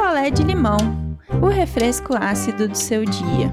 [0.00, 0.78] picolé de limão,
[1.42, 3.52] o refresco ácido do seu dia.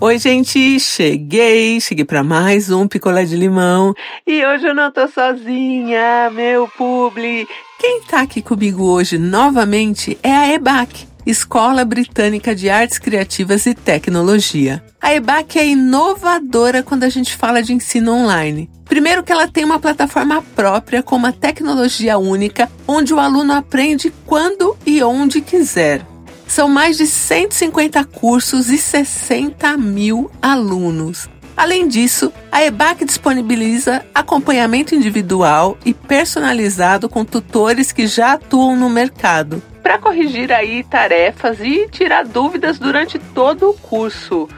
[0.00, 3.92] Oi, gente, cheguei, cheguei para mais um picolé de limão
[4.24, 7.48] e hoje eu não tô sozinha, meu publi.
[7.80, 13.74] Quem tá aqui comigo hoje novamente é a EBAC, Escola Britânica de Artes Criativas e
[13.74, 14.82] Tecnologia.
[15.00, 18.68] A EBAC é inovadora quando a gente fala de ensino online.
[18.84, 24.12] Primeiro que ela tem uma plataforma própria com uma tecnologia única, onde o aluno aprende
[24.26, 26.04] quando e onde quiser.
[26.46, 31.28] São mais de 150 cursos e 60 mil alunos.
[31.56, 38.88] Além disso, a EBAC disponibiliza acompanhamento individual e personalizado com tutores que já atuam no
[38.88, 44.48] mercado para corrigir aí tarefas e tirar dúvidas durante todo o curso.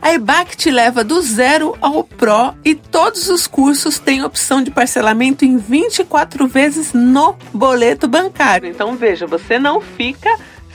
[0.00, 4.70] A EBAC te leva do zero ao Pro e todos os cursos têm opção de
[4.70, 8.68] parcelamento em 24 vezes no boleto bancário.
[8.68, 10.30] Então veja, você não fica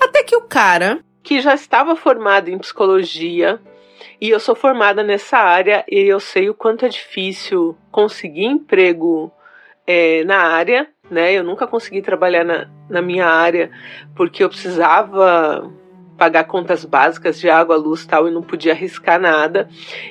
[0.00, 3.60] Até que o cara, que já estava formado em psicologia,
[4.20, 9.32] e eu sou formada nessa área e eu sei o quanto é difícil conseguir emprego
[9.86, 11.32] é, na área, né?
[11.32, 13.70] Eu nunca consegui trabalhar na, na minha área
[14.14, 15.70] porque eu precisava
[16.16, 19.68] pagar contas básicas de água, luz tal, e não podia arriscar nada.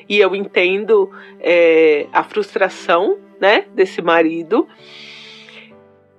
[0.10, 1.10] E eu entendo
[1.40, 4.68] é, a frustração, né, desse marido.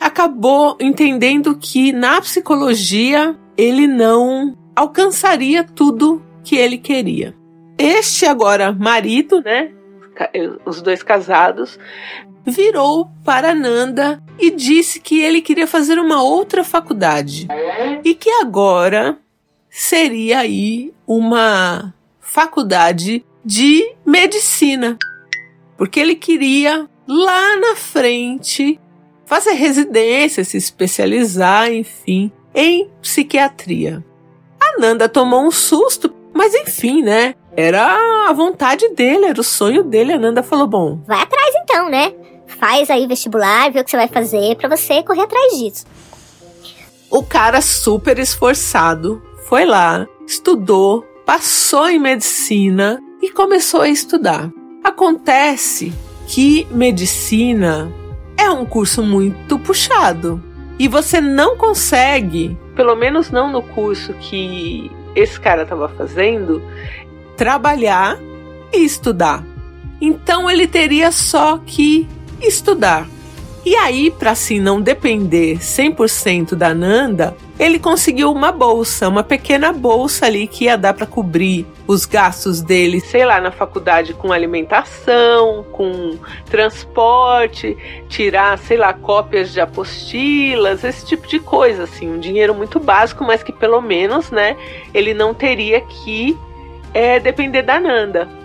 [0.00, 7.34] Acabou entendendo que na psicologia ele não alcançaria tudo que ele queria.
[7.82, 9.70] Este agora marido, né,
[10.64, 11.78] os dois casados,
[12.44, 17.46] virou para Nanda e disse que ele queria fazer uma outra faculdade.
[18.04, 19.18] E que agora
[19.70, 24.96] seria aí uma faculdade de medicina,
[25.76, 28.78] porque ele queria lá na frente
[29.24, 34.04] fazer residência, se especializar, enfim, em psiquiatria.
[34.60, 37.34] A Nanda tomou um susto, mas enfim, né?
[37.56, 40.12] Era a vontade dele, era o sonho dele.
[40.12, 42.12] A Nanda falou: bom, vai atrás então, né?
[42.46, 45.84] Faz aí vestibular, vê o que você vai fazer para você correr atrás disso.
[47.10, 54.50] O cara super esforçado foi lá, estudou, passou em medicina e começou a estudar.
[54.82, 55.92] Acontece
[56.26, 57.92] que medicina
[58.36, 60.42] é um curso muito puxado
[60.78, 66.62] e você não consegue, pelo menos não no curso que esse cara estava fazendo,
[67.36, 68.18] trabalhar
[68.72, 69.44] e estudar.
[70.00, 72.08] Então ele teria só que
[72.40, 73.06] estudar.
[73.64, 79.72] E aí, para assim não depender 100% da Nanda, ele conseguiu uma bolsa, uma pequena
[79.72, 84.32] bolsa ali que ia dar para cobrir os gastos dele, sei lá, na faculdade com
[84.32, 87.76] alimentação, com transporte,
[88.08, 93.22] tirar, sei lá, cópias de apostilas, esse tipo de coisa, assim, um dinheiro muito básico,
[93.24, 94.56] mas que pelo menos, né,
[94.92, 96.36] ele não teria que
[96.92, 98.41] é, depender da Nanda.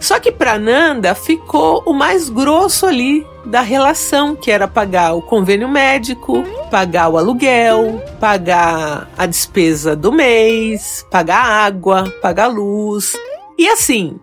[0.00, 5.20] Só que para Nanda ficou o mais grosso ali da relação, que era pagar o
[5.20, 13.14] convênio médico, pagar o aluguel, pagar a despesa do mês, pagar água, pagar luz.
[13.58, 14.18] E assim,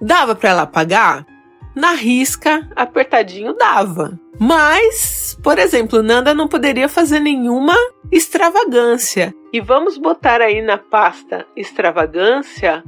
[0.00, 1.26] dava para ela pagar?
[1.74, 4.18] Na risca, apertadinho dava.
[4.38, 7.74] Mas, por exemplo, Nanda não poderia fazer nenhuma
[8.10, 9.34] extravagância.
[9.52, 12.84] E vamos botar aí na pasta extravagância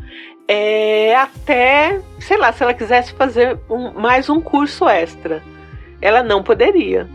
[0.46, 5.42] é, até, sei lá, se ela quisesse fazer um, mais um curso extra.
[6.02, 7.08] Ela não poderia.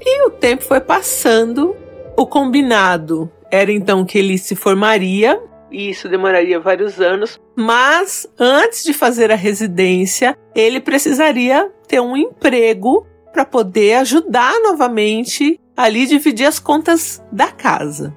[0.00, 1.76] E o tempo foi passando,
[2.16, 5.40] o combinado era então que ele se formaria,
[5.70, 12.16] e isso demoraria vários anos, mas antes de fazer a residência, ele precisaria ter um
[12.16, 18.16] emprego para poder ajudar novamente ali dividir as contas da casa.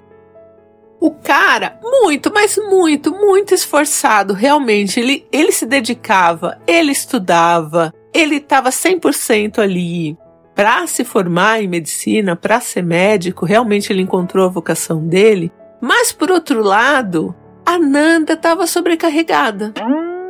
[1.02, 5.00] O cara, muito, mas muito, muito esforçado, realmente.
[5.00, 10.16] Ele, ele se dedicava, ele estudava, ele estava 100% ali
[10.54, 13.48] para se formar em medicina, para ser médico.
[13.48, 15.52] Realmente ele encontrou a vocação dele.
[15.82, 17.34] Mas, por outro lado,
[17.66, 19.74] a Nanda estava sobrecarregada.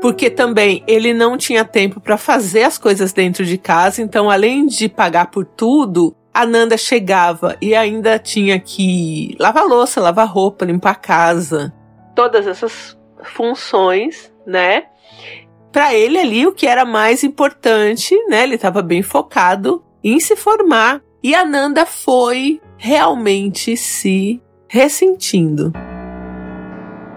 [0.02, 4.66] Porque também ele não tinha tempo para fazer as coisas dentro de casa, então além
[4.66, 10.66] de pagar por tudo, a Nanda chegava e ainda tinha que lavar louça, lavar roupa,
[10.66, 11.74] limpar a casa,
[12.16, 14.86] todas essas funções, né?
[15.72, 18.44] Para ele ali o que era mais importante, né?
[18.44, 25.72] Ele estava bem focado em se formar e a Nanda foi realmente se ressentindo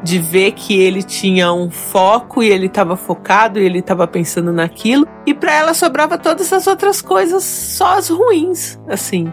[0.04, 4.52] de ver que ele tinha um foco e ele estava focado e ele estava pensando
[4.52, 9.32] naquilo, e para ela sobrava todas as outras coisas, só as ruins, assim.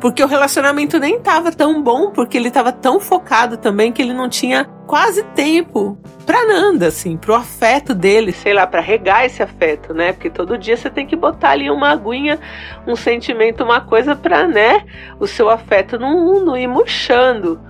[0.00, 4.14] Porque o relacionamento nem estava tão bom, porque ele estava tão focado também que ele
[4.14, 9.42] não tinha quase tempo pra Nanda, assim, pro afeto dele, sei lá, para regar esse
[9.42, 10.12] afeto, né?
[10.12, 12.38] Porque todo dia você tem que botar ali uma aguinha,
[12.86, 14.84] um sentimento, uma coisa pra, né,
[15.20, 17.60] o seu afeto não, não ir murchando.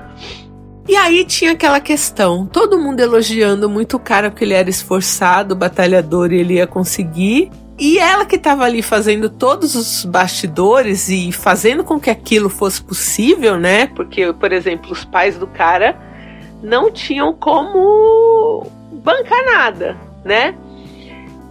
[0.89, 5.57] E aí tinha aquela questão, todo mundo elogiando muito o cara porque ele era esforçado,
[5.57, 7.51] batalhador e ele ia conseguir.
[7.79, 12.81] E ela que estava ali fazendo todos os bastidores e fazendo com que aquilo fosse
[12.83, 13.89] possível, né?
[13.89, 15.99] Porque, por exemplo, os pais do cara
[16.63, 20.55] não tinham como bancar nada, né?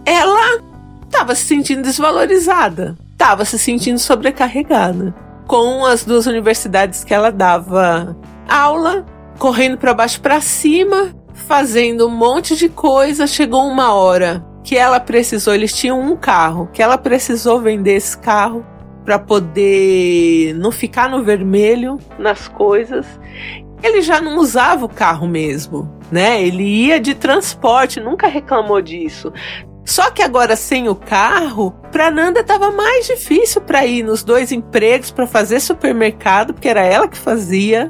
[0.04, 0.60] Ela
[1.04, 5.14] estava se sentindo desvalorizada, estava se sentindo sobrecarregada
[5.46, 8.16] com as duas universidades que ela dava
[8.48, 9.06] aula
[9.36, 13.26] correndo para baixo para cima, fazendo um monte de coisa.
[13.26, 18.18] Chegou uma hora que ela precisou, eles tinham um carro, que ela precisou vender esse
[18.18, 18.66] carro
[19.04, 23.06] para poder não ficar no vermelho nas coisas.
[23.82, 26.42] Ele já não usava o carro mesmo, né?
[26.42, 29.32] Ele ia de transporte, nunca reclamou disso.
[29.84, 34.50] Só que agora sem o carro, para Nanda estava mais difícil para ir nos dois
[34.50, 37.88] empregos para fazer supermercado, porque era ela que fazia.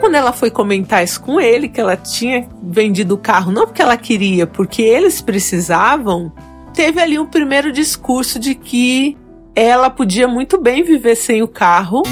[0.00, 3.82] Quando ela foi comentar isso com ele, que ela tinha vendido o carro não porque
[3.82, 6.32] ela queria, porque eles precisavam,
[6.74, 9.16] teve ali um primeiro discurso de que
[9.54, 12.02] ela podia muito bem viver sem o carro,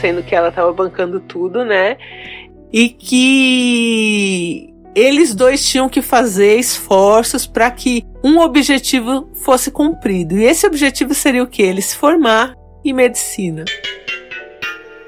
[0.00, 1.96] sendo que ela estava bancando tudo, né?
[2.72, 10.36] E que eles dois tinham que fazer esforços para que um objetivo fosse cumprido.
[10.36, 11.62] E esse objetivo seria o que?
[11.62, 13.64] Ele se formar em medicina.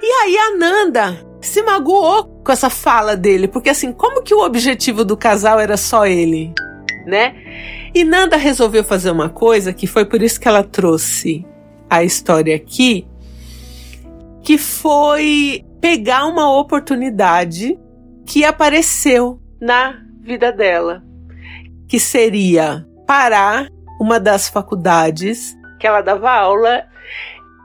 [0.03, 4.45] E aí a Nanda se magoou com essa fala dele, porque assim, como que o
[4.45, 6.53] objetivo do casal era só ele,
[7.07, 7.35] né?
[7.95, 11.47] E Nanda resolveu fazer uma coisa que foi por isso que ela trouxe
[11.89, 13.07] a história aqui,
[14.43, 17.79] que foi pegar uma oportunidade
[18.25, 21.03] que apareceu na vida dela,
[21.89, 23.69] que seria parar
[24.01, 26.85] uma das faculdades que ela dava aula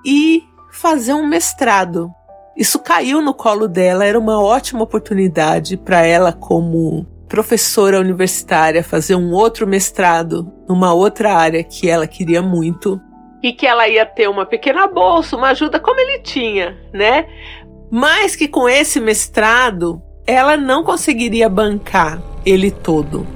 [0.06, 2.10] e fazer um mestrado.
[2.56, 9.16] Isso caiu no colo dela, era uma ótima oportunidade para ela como professora universitária fazer
[9.16, 13.02] um outro mestrado numa outra área que ela queria muito
[13.44, 17.28] e que ela ia ter uma pequena bolsa, uma ajuda como ele tinha, né?
[17.92, 23.28] Mas que com esse mestrado ela não conseguiria bancar ele todo.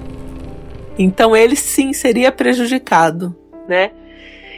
[0.98, 3.36] Então ele sim seria prejudicado,
[3.68, 3.92] né?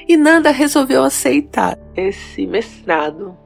[0.08, 3.38] E Nanda resolveu aceitar esse mestrado.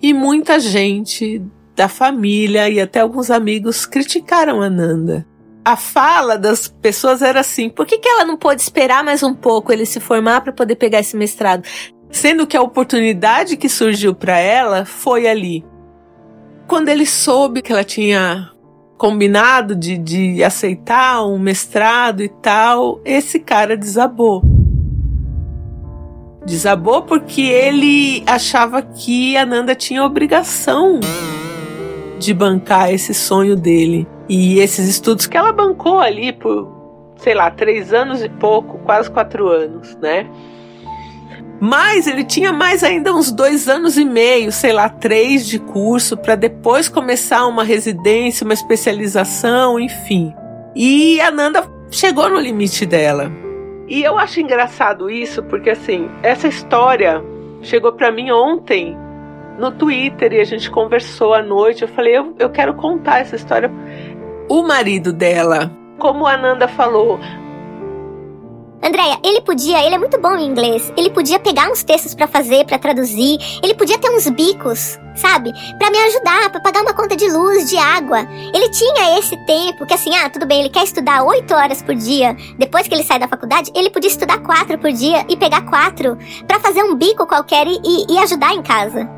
[0.00, 1.42] E muita gente
[1.74, 5.26] da família e até alguns amigos criticaram a Nanda.
[5.64, 9.34] A fala das pessoas era assim: por que, que ela não pôde esperar mais um
[9.34, 11.64] pouco ele se formar para poder pegar esse mestrado?
[12.10, 15.64] Sendo que a oportunidade que surgiu para ela foi ali,
[16.66, 18.50] quando ele soube que ela tinha
[18.96, 24.42] combinado de, de aceitar um mestrado e tal, esse cara desabou.
[26.46, 31.00] Desabou porque ele achava que a Nanda tinha obrigação
[32.20, 34.06] de bancar esse sonho dele.
[34.28, 39.10] E esses estudos que ela bancou ali por, sei lá, três anos e pouco, quase
[39.10, 40.30] quatro anos, né?
[41.60, 46.16] Mas ele tinha mais ainda uns dois anos e meio, sei lá, três de curso,
[46.16, 50.32] para depois começar uma residência, uma especialização, enfim.
[50.76, 53.45] E a Nanda chegou no limite dela.
[53.88, 57.22] E eu acho engraçado isso, porque assim, essa história
[57.62, 58.96] chegou para mim ontem
[59.58, 61.82] no Twitter e a gente conversou à noite.
[61.82, 63.70] Eu falei, eu, eu quero contar essa história.
[64.48, 67.18] O marido dela, como a Nanda falou,
[68.86, 70.92] Andréia, ele podia, ele é muito bom em inglês.
[70.96, 73.36] Ele podia pegar uns textos para fazer, para traduzir.
[73.60, 75.52] Ele podia ter uns bicos, sabe?
[75.76, 78.20] Para me ajudar, para pagar uma conta de luz, de água.
[78.54, 81.96] Ele tinha esse tempo que assim, ah, tudo bem, ele quer estudar oito horas por
[81.96, 82.36] dia.
[82.56, 86.16] Depois que ele sai da faculdade, ele podia estudar quatro por dia e pegar quatro
[86.46, 89.10] para fazer um bico qualquer e, e ajudar em casa.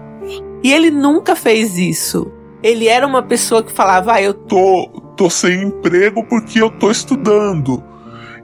[0.64, 2.32] E ele nunca fez isso.
[2.62, 6.90] Ele era uma pessoa que falava, ah, eu tô, tô sem emprego porque eu tô
[6.90, 7.84] estudando.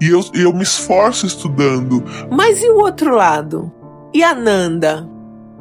[0.05, 2.05] E eu, eu me esforço estudando.
[2.31, 3.73] Mas e o outro lado?
[4.13, 5.09] E a Nanda?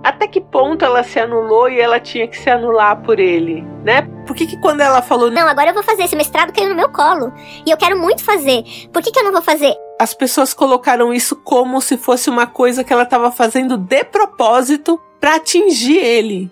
[0.04, 4.02] Até que ponto ela se anulou e ela tinha que se anular por ele, né?
[4.28, 5.32] Por que, que quando ela falou.
[5.32, 7.32] Não, agora eu vou fazer, esse mestrado caiu no meu colo.
[7.66, 8.66] E eu quero muito fazer.
[8.92, 9.74] Por que, que eu não vou fazer?
[9.98, 15.00] As pessoas colocaram isso como se fosse uma coisa que ela estava fazendo de propósito
[15.22, 16.52] para atingir ele.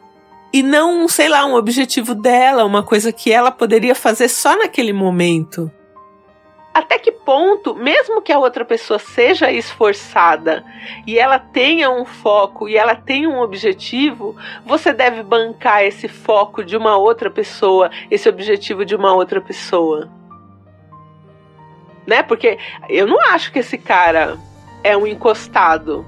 [0.54, 4.94] E não, sei lá, um objetivo dela, uma coisa que ela poderia fazer só naquele
[4.94, 5.70] momento
[6.74, 10.64] até que ponto, mesmo que a outra pessoa seja esforçada
[11.06, 16.64] e ela tenha um foco e ela tenha um objetivo, você deve bancar esse foco
[16.64, 20.10] de uma outra pessoa, esse objetivo de uma outra pessoa.
[22.08, 22.24] Né?
[22.24, 22.58] Porque
[22.90, 24.38] eu não acho que esse cara
[24.82, 26.06] é um encostado.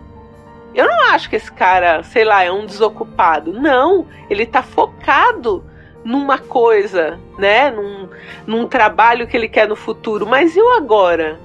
[0.74, 3.52] Eu não acho que esse cara, sei lá, é um desocupado.
[3.54, 5.64] Não, ele tá focado
[6.04, 7.72] numa coisa, né?
[7.72, 8.10] Num,
[8.46, 10.26] num trabalho que ele quer no futuro.
[10.26, 11.40] Mas e o agora?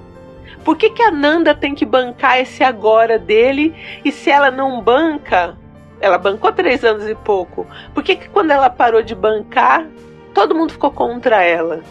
[0.64, 3.74] Por que, que a Nanda tem que bancar esse agora dele?
[4.04, 5.56] E se ela não banca,
[6.00, 7.66] ela bancou três anos e pouco.
[7.94, 9.86] Por que, que quando ela parou de bancar,
[10.34, 11.82] todo mundo ficou contra ela?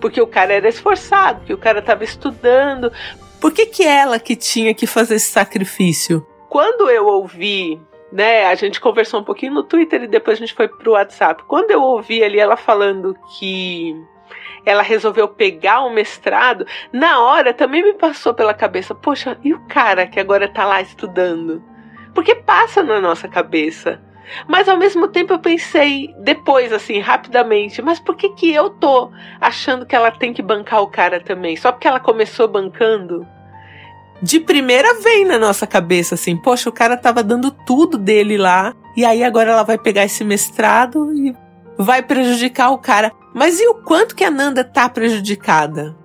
[0.00, 2.92] Porque o cara era esforçado, porque o cara estava estudando.
[3.40, 6.26] Por que, que ela que tinha que fazer esse sacrifício?
[6.48, 7.80] Quando eu ouvi
[8.12, 8.46] né?
[8.46, 11.42] A gente conversou um pouquinho no Twitter e depois a gente foi pro WhatsApp.
[11.44, 13.94] Quando eu ouvi ali ela falando que
[14.64, 19.60] ela resolveu pegar o mestrado, na hora também me passou pela cabeça, poxa, e o
[19.66, 21.62] cara que agora tá lá estudando?
[22.14, 24.00] Porque passa na nossa cabeça.
[24.46, 29.10] Mas ao mesmo tempo eu pensei depois, assim, rapidamente, mas por que que eu tô
[29.40, 31.56] achando que ela tem que bancar o cara também?
[31.56, 33.26] Só porque ela começou bancando?
[34.22, 38.74] De primeira vem na nossa cabeça assim, poxa, o cara tava dando tudo dele lá,
[38.96, 41.34] e aí agora ela vai pegar esse mestrado e
[41.76, 43.12] vai prejudicar o cara.
[43.34, 45.96] Mas e o quanto que a Nanda tá prejudicada?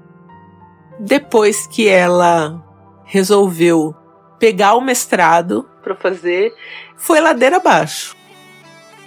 [1.00, 2.63] Depois que ela
[3.03, 3.96] resolveu
[4.38, 6.53] pegar o mestrado para fazer,
[6.96, 8.15] foi ladeira abaixo.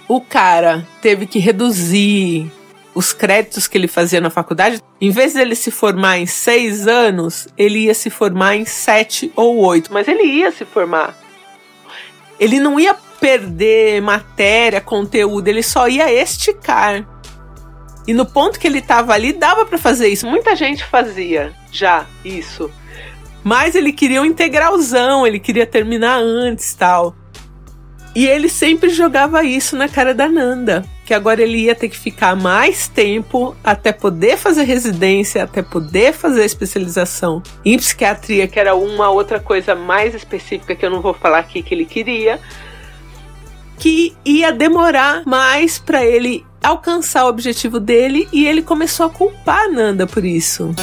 [0.07, 2.51] O cara teve que reduzir
[2.97, 6.87] os créditos que ele fazia na faculdade, em vez de ele se formar em seis
[6.87, 9.93] anos, ele ia se formar em sete ou oito.
[9.93, 11.15] Mas ele ia se formar.
[12.39, 17.07] Ele não ia perder matéria, conteúdo, ele só ia esticar.
[18.07, 20.25] E no ponto que ele estava ali, dava para fazer isso.
[20.25, 22.71] Muita gente fazia já isso.
[23.43, 27.15] Mas ele queria um integralzão, ele queria terminar antes tal.
[28.15, 31.97] E ele sempre jogava isso na cara da Nanda que agora ele ia ter que
[31.97, 38.75] ficar mais tempo até poder fazer residência, até poder fazer especialização em psiquiatria, que era
[38.75, 42.41] uma outra coisa mais específica que eu não vou falar aqui que ele queria,
[43.79, 49.61] que ia demorar mais para ele alcançar o objetivo dele e ele começou a culpar
[49.61, 50.75] a Nanda por isso.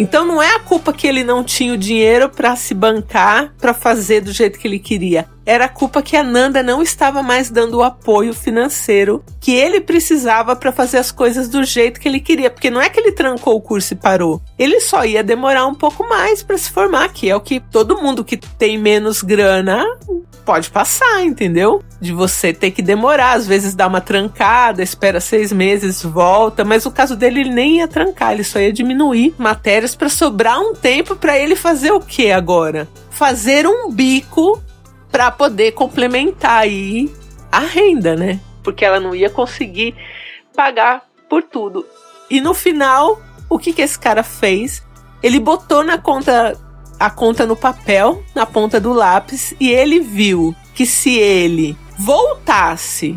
[0.00, 3.74] Então não é a culpa que ele não tinha o dinheiro para se bancar, para
[3.74, 5.28] fazer do jeito que ele queria.
[5.44, 9.78] Era a culpa que a Nanda não estava mais dando o apoio financeiro que ele
[9.78, 13.12] precisava para fazer as coisas do jeito que ele queria, porque não é que ele
[13.12, 14.40] trancou o curso e parou.
[14.58, 18.00] Ele só ia demorar um pouco mais para se formar, que é o que todo
[18.00, 19.84] mundo que tem menos grana
[20.40, 21.82] pode passar, entendeu?
[22.00, 26.86] De você ter que demorar, às vezes dá uma trancada, espera seis meses, volta, mas
[26.86, 30.74] o caso dele ele nem ia trancar, ele só ia diminuir matérias para sobrar um
[30.74, 32.88] tempo para ele fazer o que agora?
[33.10, 34.60] Fazer um bico
[35.10, 37.12] para poder complementar aí
[37.50, 38.40] a renda, né?
[38.62, 39.94] Porque ela não ia conseguir
[40.54, 41.86] pagar por tudo.
[42.30, 44.82] E no final, o que que esse cara fez?
[45.22, 46.56] Ele botou na conta
[47.00, 53.16] a conta no papel, na ponta do lápis, e ele viu que se ele voltasse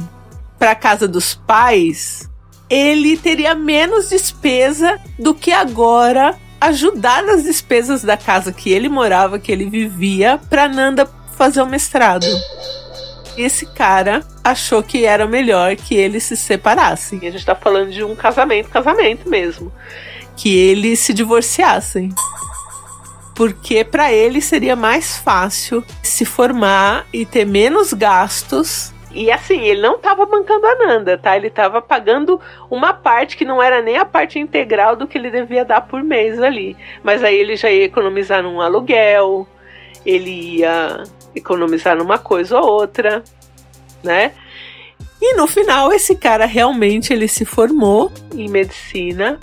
[0.57, 2.29] para casa dos pais,
[2.69, 9.37] ele teria menos despesa do que agora ajudar nas despesas da casa que ele morava,
[9.37, 12.25] que ele vivia, para Nanda fazer o mestrado.
[13.37, 17.19] Esse cara achou que era melhor que eles se separassem.
[17.27, 19.73] A gente tá falando de um casamento, casamento mesmo.
[20.37, 22.09] Que eles se divorciassem
[23.35, 28.93] porque para ele seria mais fácil se formar e ter menos gastos.
[29.11, 31.37] E assim, ele não estava bancando a Nanda, tá?
[31.37, 35.29] Ele estava pagando uma parte que não era nem a parte integral do que ele
[35.29, 36.75] devia dar por mês ali.
[37.03, 39.47] Mas aí ele já ia economizar num aluguel,
[40.05, 41.03] ele ia
[41.35, 43.23] economizar numa coisa ou outra,
[44.03, 44.31] né?
[45.21, 49.39] E no final esse cara realmente ele se formou em medicina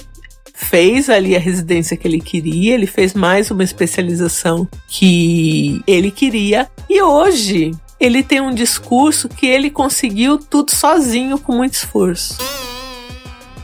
[0.60, 6.68] fez ali a residência que ele queria, ele fez mais uma especialização que ele queria
[6.88, 12.38] e hoje ele tem um discurso que ele conseguiu tudo sozinho com muito esforço.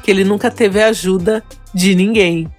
[0.03, 2.51] Que ele nunca teve ajuda de ninguém.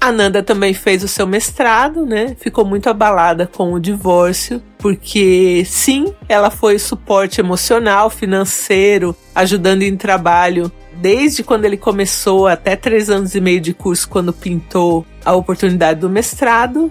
[0.00, 2.36] A Nanda também fez o seu mestrado, né?
[2.38, 9.96] Ficou muito abalada com o divórcio, porque sim, ela foi suporte emocional, financeiro, ajudando em
[9.96, 15.34] trabalho desde quando ele começou até três anos e meio de curso, quando pintou a
[15.34, 16.90] oportunidade do mestrado.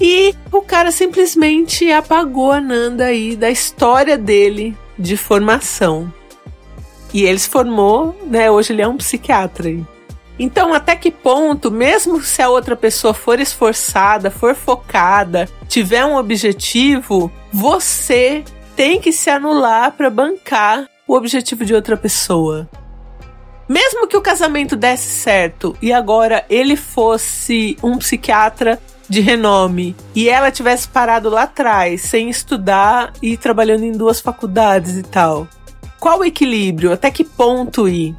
[0.00, 6.12] E o cara simplesmente apagou a Nanda aí da história dele de formação.
[7.14, 8.50] E ele se formou, né?
[8.50, 9.68] Hoje ele é um psiquiatra.
[9.68, 9.84] Aí.
[10.38, 16.16] Então, até que ponto, mesmo se a outra pessoa for esforçada, for focada, tiver um
[16.16, 18.42] objetivo, você
[18.74, 22.68] tem que se anular para bancar o objetivo de outra pessoa.
[23.72, 30.28] Mesmo que o casamento desse certo e agora ele fosse um psiquiatra de renome e
[30.28, 35.48] ela tivesse parado lá atrás, sem estudar e trabalhando em duas faculdades e tal.
[35.98, 36.92] Qual o equilíbrio?
[36.92, 38.14] Até que ponto ir?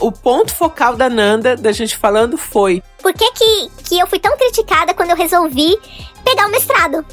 [0.00, 4.18] O ponto focal da Nanda, da gente falando, foi: Por que, que, que eu fui
[4.18, 5.76] tão criticada quando eu resolvi
[6.24, 7.04] pegar o mestrado?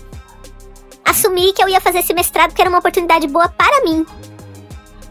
[1.03, 4.05] Assumi que eu ia fazer esse mestrado porque era uma oportunidade boa para mim.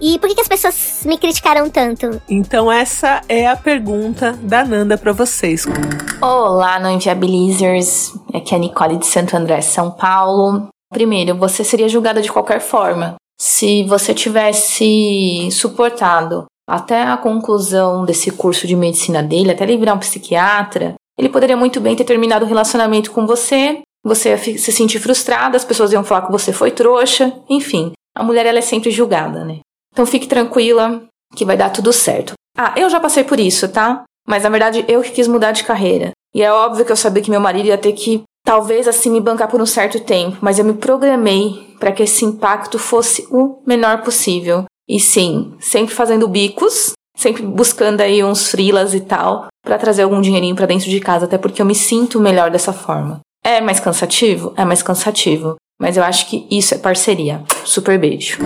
[0.01, 2.23] E por que, que as pessoas me criticaram tanto?
[2.29, 5.67] Então essa é a pergunta da Nanda para vocês.
[6.23, 8.15] Olá, não inviabilizers.
[8.33, 10.69] Aqui é a Nicole de Santo André, São Paulo.
[10.91, 13.17] Primeiro, você seria julgada de qualquer forma.
[13.39, 19.95] Se você tivesse suportado até a conclusão desse curso de medicina dele, até ele virar
[19.95, 24.73] um psiquiatra, ele poderia muito bem ter terminado o relacionamento com você, você ia se
[24.73, 27.93] sentir frustrada, as pessoas iam falar que você foi trouxa, enfim.
[28.17, 29.59] A mulher ela é sempre julgada, né?
[29.93, 31.03] Então fique tranquila
[31.35, 32.35] que vai dar tudo certo.
[32.57, 34.05] Ah, eu já passei por isso, tá?
[34.27, 36.13] Mas na verdade eu que quis mudar de carreira.
[36.35, 39.21] E é óbvio que eu sabia que meu marido ia ter que talvez assim me
[39.21, 43.63] bancar por um certo tempo, mas eu me programei para que esse impacto fosse o
[43.67, 44.65] menor possível.
[44.89, 50.21] E sim, sempre fazendo bicos, sempre buscando aí uns frilas e tal, para trazer algum
[50.21, 53.21] dinheirinho para dentro de casa, até porque eu me sinto melhor dessa forma.
[53.45, 54.53] É mais cansativo?
[54.57, 55.57] É mais cansativo.
[55.81, 57.43] Mas eu acho que isso é parceria.
[57.65, 58.39] Super beijo.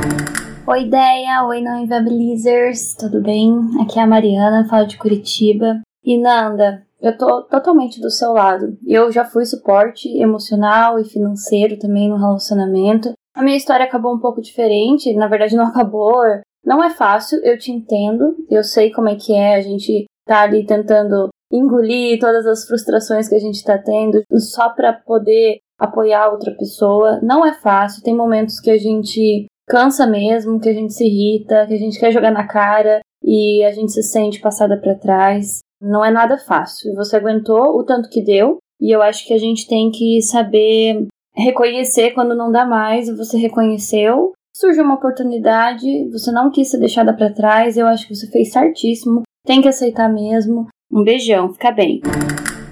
[0.66, 1.44] Oi, ideia!
[1.44, 2.94] Oi, não inviabilizers!
[2.94, 3.55] Tudo bem?
[3.83, 5.83] Aqui é a Mariana, falo de Curitiba.
[6.03, 8.74] E Nanda, eu tô totalmente do seu lado.
[8.87, 13.12] Eu já fui suporte emocional e financeiro também no relacionamento.
[13.37, 16.22] A minha história acabou um pouco diferente, na verdade não acabou.
[16.64, 18.35] Não é fácil, eu te entendo.
[18.48, 23.29] Eu sei como é que é a gente tá ali tentando engolir todas as frustrações
[23.29, 27.20] que a gente tá tendo só para poder apoiar outra pessoa.
[27.22, 31.66] Não é fácil, tem momentos que a gente cansa mesmo, que a gente se irrita,
[31.66, 35.61] que a gente quer jogar na cara e a gente se sente passada para trás.
[35.81, 36.94] Não é nada fácil.
[36.94, 41.07] Você aguentou o tanto que deu e eu acho que a gente tem que saber
[41.35, 43.09] reconhecer quando não dá mais.
[43.16, 47.77] Você reconheceu, surgiu uma oportunidade, você não quis ser deixada para trás.
[47.77, 49.22] Eu acho que você fez certíssimo.
[49.46, 50.68] Tem que aceitar mesmo.
[50.92, 52.00] Um beijão, fica bem.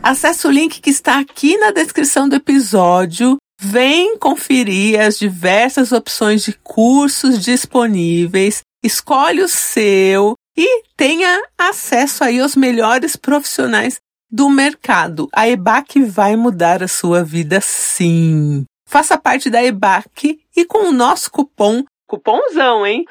[0.02, 6.42] Acesse o link que está aqui na descrição do episódio Vem conferir as diversas opções
[6.42, 15.29] de cursos disponíveis, escolhe o seu e tenha acesso aí aos melhores profissionais do mercado.
[15.33, 18.64] A EBAC vai mudar a sua vida sim.
[18.85, 23.05] Faça parte da EBAC e com o nosso cupom, cupomzão, hein?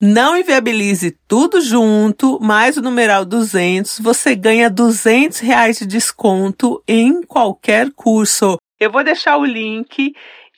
[0.00, 7.22] Não inviabilize tudo junto, mais o numeral 200, você ganha 200 reais de desconto em
[7.22, 8.56] qualquer curso.
[8.80, 10.14] Eu vou deixar o link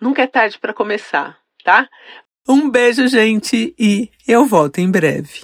[0.00, 1.88] Nunca é tarde para começar, tá?
[2.48, 5.42] Um beijo, gente, e eu volto em breve.